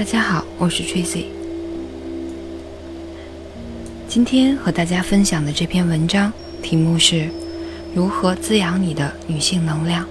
[0.00, 1.26] 大家好，我是 Tracy。
[4.08, 6.32] 今天和大家分享的这篇文章
[6.62, 7.28] 题目是
[7.94, 10.08] 如何滋养你的女性能量。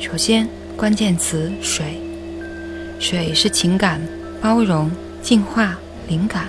[0.00, 2.00] 首先，关键词水，
[2.98, 4.00] 水是情感、
[4.40, 5.78] 包容、净化、
[6.08, 6.46] 灵感。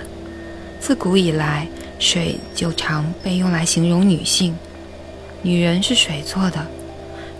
[0.80, 4.56] 自古以来，水就常被用来形容女性。
[5.42, 6.66] 女人是水做的，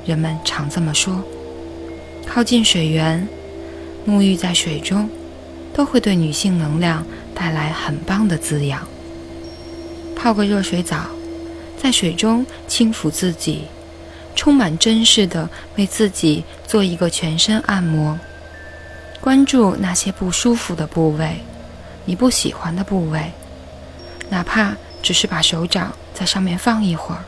[0.04, 1.24] 人们常这么说。
[2.26, 3.26] 靠近水源。
[4.06, 5.10] 沐浴在水中，
[5.74, 8.86] 都会对女性能量带来很棒的滋养。
[10.14, 11.06] 泡个热水澡，
[11.76, 13.64] 在水中轻抚自己，
[14.34, 18.18] 充满珍视的为自己做一个全身按摩。
[19.20, 21.40] 关注那些不舒服的部位，
[22.04, 23.32] 你不喜欢的部位，
[24.30, 27.24] 哪怕只是把手掌在上面放一会儿，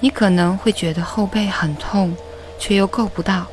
[0.00, 2.16] 你可能会觉得后背很痛，
[2.58, 3.46] 却又够不到。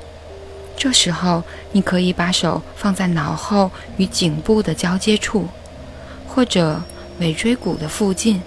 [0.75, 5.47] 这时候，你可以把手放在脑后与颈部的交接处，
[6.27, 6.81] 或者
[7.19, 8.41] 尾椎骨的附近，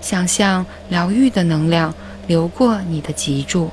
[0.00, 1.92] 想象疗愈的能量
[2.26, 3.70] 流过你的脊柱。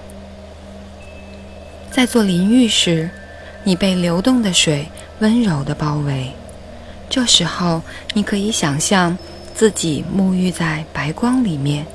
[1.91, 3.09] 在做淋浴时，
[3.63, 4.87] 你被流动的水
[5.19, 6.31] 温柔地包围。
[7.09, 7.81] 这时候，
[8.13, 9.15] 你可以想象
[9.53, 11.85] 自己沐浴在白光里面，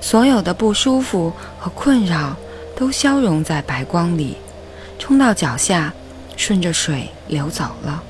[0.00, 2.36] 所有的不舒服和困扰
[2.76, 4.36] 都消融在白光里。
[4.98, 5.92] 冲到脚下，
[6.36, 8.02] 顺着水流走了。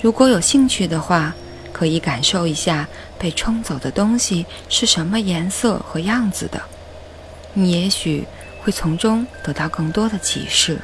[0.00, 1.34] 如果有兴趣的话，
[1.72, 2.86] 可以感受一下
[3.18, 6.60] 被冲走的东西是什么颜色和样子的，
[7.52, 8.26] 你也许
[8.62, 10.78] 会从中得到更多的启示。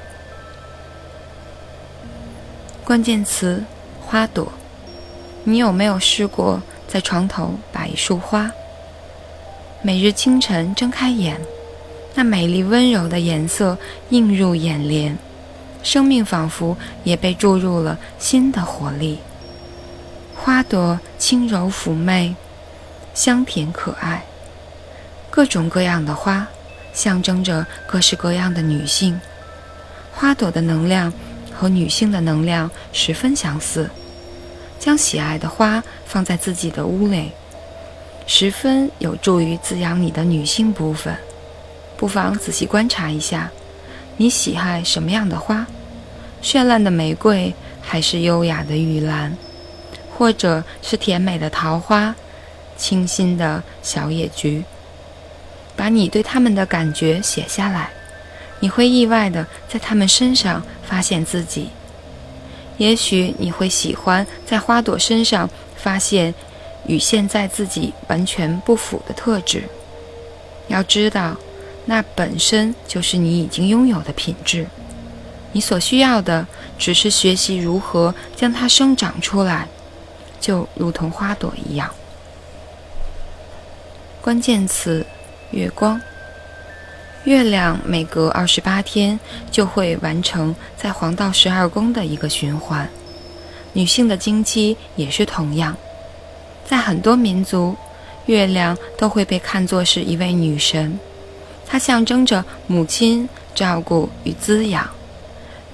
[2.85, 3.63] 关键词：
[4.01, 4.53] 花朵。
[5.45, 8.51] 你有没有试过在床头摆一束花？
[9.83, 11.39] 每日清晨睁开眼。
[12.15, 13.77] 那美丽温柔的颜色
[14.11, 15.19] 映入眼帘，
[15.83, 19.19] 生命仿佛也被注入了新的活力。
[20.37, 22.37] 花朵轻柔妩媚，
[23.15, 24.25] 香甜可爱。
[25.31, 26.47] 各种各样的花，
[26.93, 29.21] 象征着各式各样的女性。
[30.13, 31.13] 花朵的能量
[31.53, 33.91] 和女性的能量十分相似。
[34.79, 37.33] 将喜爱的花放在自己的屋内，
[38.27, 41.17] 十分有助于滋养你的女性部分。
[42.05, 43.51] 不妨仔细观察一下，
[44.19, 45.67] 你喜爱什么样的花？
[46.43, 49.35] 绚烂的玫瑰，还是优雅的玉兰，
[50.13, 52.15] 或者是甜美的桃花、
[52.77, 54.63] 清新的小野菊？
[55.75, 57.89] 把你对它们的感觉写下来，
[58.61, 61.71] 你会意外的在它们身上发现自己。
[62.77, 66.35] 也许你会喜欢在花朵身上发现
[66.87, 69.65] 与现在自己完全不符的特质。
[70.69, 71.35] 要知道。
[71.87, 74.67] 那本身就是你已经拥有的品质，
[75.53, 76.47] 你所需要的
[76.79, 79.69] 只是学习如何将它生长出来，
[80.41, 81.91] 就如同花朵一样。
[84.23, 85.05] 关键词：
[85.51, 86.01] 月光。
[87.25, 89.19] 月亮每隔二十八天
[89.51, 92.87] 就会完成在黄道十二宫的一个循环，
[93.73, 95.75] 女性的经期也是同样。
[96.67, 97.75] 在很多民族，
[98.27, 100.99] 月亮都会被看作是一位女神。
[101.67, 104.89] 它象征着母亲照顾与滋养，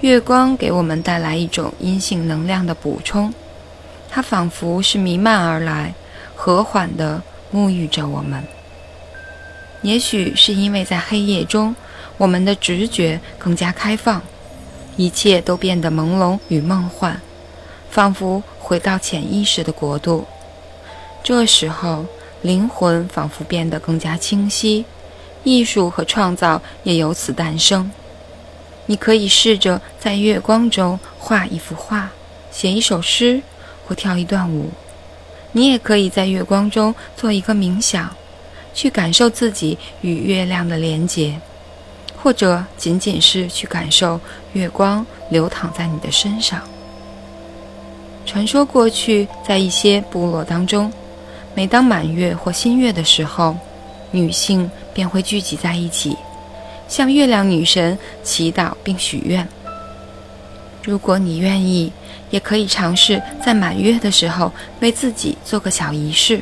[0.01, 3.33] 月光给我们带来一种阴性能量的补充，
[4.09, 5.95] 它仿佛是弥漫而来，
[6.35, 8.43] 和缓地沐浴着我们。
[9.83, 11.75] 也许是因为在黑夜中，
[12.17, 14.23] 我们的直觉更加开放，
[14.97, 17.21] 一切都变得朦胧与梦幻，
[17.91, 20.27] 仿佛回到潜意识的国度。
[21.23, 22.07] 这时候，
[22.43, 24.85] 灵魂仿佛变得更加清晰。
[25.45, 27.91] 艺术和创造也由此诞生。
[28.87, 32.11] 你可以试着在月光中画一幅画，
[32.51, 33.41] 写一首诗，
[33.87, 34.71] 或跳一段舞。
[35.53, 38.09] 你也可以在月光中做一个冥想，
[38.75, 41.39] 去感受自己与月亮的连结，
[42.17, 44.21] 或者仅仅是去感受
[44.53, 46.61] 月光流淌在你的身上。
[48.27, 50.93] 传说过去在一些部落当中，
[51.55, 53.57] 每当满月或新月的时候，
[54.13, 56.17] 女性便会聚集在一起，
[56.89, 59.47] 向月亮女神祈祷并许愿。
[60.83, 61.93] 如果你愿意，
[62.31, 66.41] 也可以尝试在满月的时候为自己做个小仪式，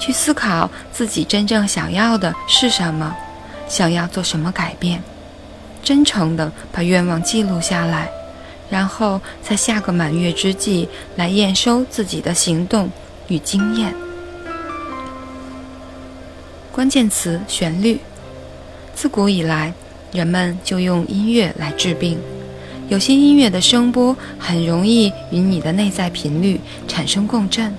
[0.00, 3.16] 去思考自己真正想要的是什么，
[3.68, 5.02] 想要做什么改变，
[5.82, 8.10] 真诚地把愿望记录下来，
[8.68, 12.90] 然后在下个满月之际来验收自己的行动
[13.28, 13.94] 与经验。
[16.72, 17.98] 关键词：旋律。
[18.94, 19.74] 自古以来，
[20.10, 22.18] 人们就用音乐来治病，
[22.88, 26.58] 有些音乐的声波很容易与你的内在频率
[26.88, 27.74] 产生共振，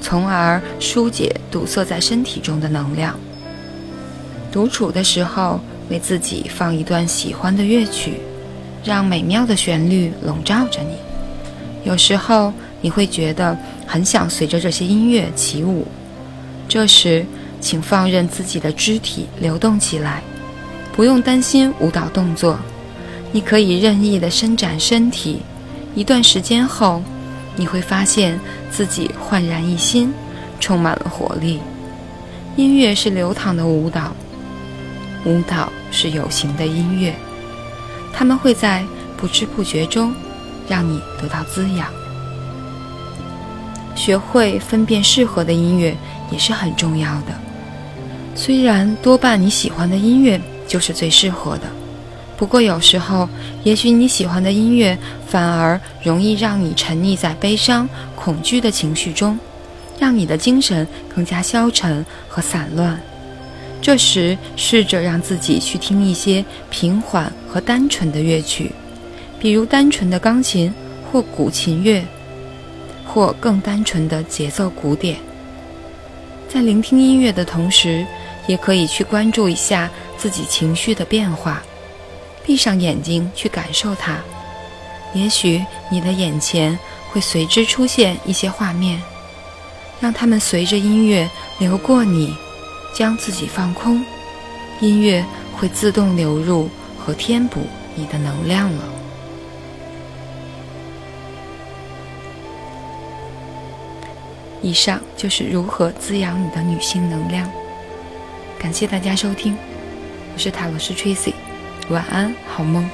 [0.00, 3.20] 从而疏解堵塞在身体中的能量。
[4.50, 8.14] 独处的时候，为自己放一段喜欢的乐曲，
[8.82, 10.96] 让美妙的旋律笼罩着你。
[11.84, 12.50] 有时候
[12.80, 13.54] 你会觉得
[13.86, 15.86] 很想随着这些音乐起舞，
[16.66, 17.26] 这时
[17.62, 20.22] 请放任自己的肢体流动起来，
[20.92, 22.58] 不用担心舞蹈动作。
[23.30, 25.40] 你可以任意的伸展身体，
[25.94, 27.02] 一段时间后，
[27.56, 28.38] 你会发现
[28.70, 30.12] 自己焕然一新，
[30.60, 31.60] 充满了活力。
[32.56, 34.12] 音乐是流淌的舞蹈，
[35.24, 37.14] 舞蹈是有形的音乐，
[38.12, 38.84] 它们会在
[39.16, 40.12] 不知不觉中
[40.68, 41.88] 让你得到滋养。
[43.94, 45.96] 学会分辨适合的音乐
[46.30, 47.32] 也是很重要的，
[48.34, 51.64] 虽然多半你喜欢的音乐就是最适合的。
[52.36, 53.28] 不过有时候，
[53.62, 59.38] 也许你喜欢的音乐反而容易让你沉溺在悲伤、恐惧的情绪中，
[59.98, 63.00] 让你的精神更加消沉和散乱。
[63.80, 68.72] 这时，试着让自己去听一些平缓和单纯的乐曲，
[69.38, 70.72] 比如单纯的钢琴
[71.10, 72.04] 或古琴乐，
[73.04, 75.16] 或更单纯的节奏鼓点。
[76.48, 78.04] 在聆听音乐的同时，
[78.46, 81.62] 也可以去关注一下自己情绪的变化。
[82.44, 84.18] 闭上眼睛去感受它，
[85.14, 86.76] 也许你的眼前
[87.10, 89.00] 会随之出现一些画面，
[90.00, 92.34] 让它们随着音乐流过你，
[92.92, 94.04] 将自己放空，
[94.80, 95.24] 音乐
[95.56, 96.68] 会自动流入
[96.98, 97.60] 和填补
[97.94, 98.82] 你的能量了。
[104.62, 107.48] 以上就是如何滋养你的女性能量。
[108.62, 109.56] 感谢大家收听，
[110.32, 111.34] 我是塔罗斯 Tracy。
[111.88, 112.88] 晚安，好梦。